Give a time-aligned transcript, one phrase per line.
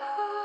[0.00, 0.34] Oh.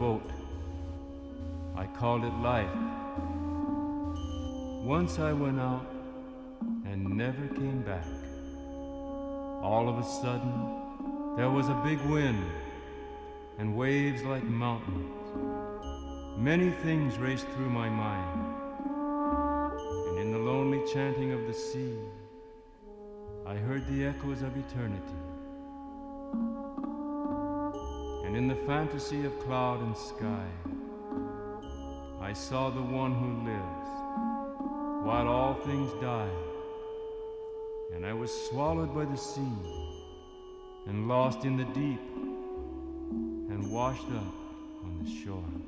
[0.00, 0.30] boat.
[1.76, 2.74] I called it life.
[4.82, 5.86] Once I went out
[6.86, 8.06] and never came back.
[9.62, 12.42] All of a sudden, there was a big wind
[13.58, 15.26] and waves like mountains.
[16.38, 18.40] Many things raced through my mind.
[20.08, 21.94] And in the lonely chanting of the sea,
[23.46, 25.29] I heard the echoes of eternity.
[28.30, 30.46] And in the fantasy of cloud and sky,
[32.20, 36.30] I saw the one who lives while all things die.
[37.92, 39.56] And I was swallowed by the sea
[40.86, 42.00] and lost in the deep
[43.50, 44.32] and washed up
[44.84, 45.59] on the shore.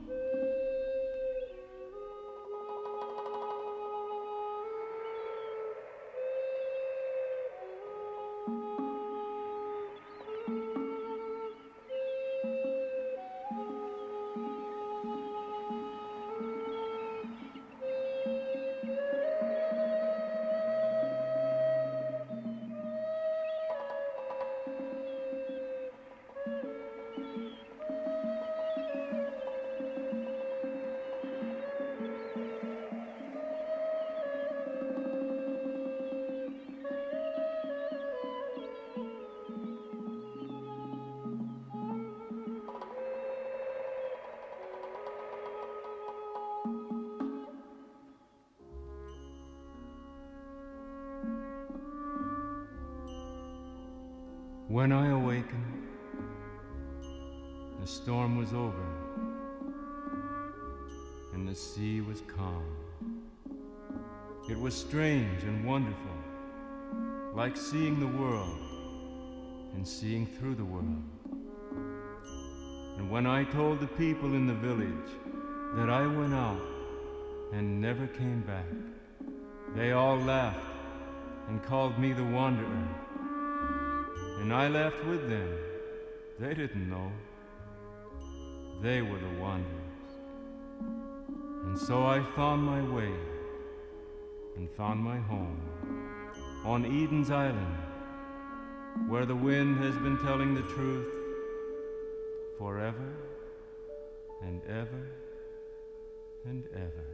[54.72, 55.86] When I awakened,
[57.78, 58.86] the storm was over
[61.34, 62.74] and the sea was calm.
[64.48, 66.16] It was strange and wonderful,
[67.34, 68.58] like seeing the world
[69.74, 71.04] and seeing through the world.
[72.96, 75.10] And when I told the people in the village
[75.76, 76.62] that I went out
[77.52, 78.72] and never came back,
[79.76, 80.64] they all laughed
[81.48, 82.88] and called me the wanderer.
[84.52, 85.58] I left with them.
[86.38, 87.10] They didn't know.
[88.82, 89.82] They were the wanderers.
[91.64, 93.12] And so I found my way
[94.56, 95.60] and found my home
[96.64, 97.76] on Eden's Island,
[99.08, 101.06] where the wind has been telling the truth
[102.58, 103.12] forever
[104.42, 105.08] and ever
[106.44, 107.11] and ever.